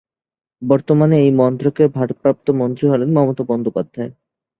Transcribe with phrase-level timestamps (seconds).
[0.61, 4.11] বর্তমানে এই মন্ত্রকের ভারপ্রাপ্ত মন্ত্রী হলেন মমতা বন্দ্যোপাধ্যায়।